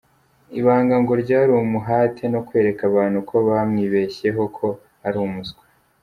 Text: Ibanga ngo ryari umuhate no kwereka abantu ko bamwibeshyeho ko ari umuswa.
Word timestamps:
Ibanga 0.59 0.95
ngo 1.01 1.13
ryari 1.23 1.51
umuhate 1.53 2.23
no 2.33 2.41
kwereka 2.47 2.81
abantu 2.91 3.19
ko 3.29 3.35
bamwibeshyeho 3.47 4.43
ko 4.57 4.67
ari 5.07 5.17
umuswa. 5.27 5.63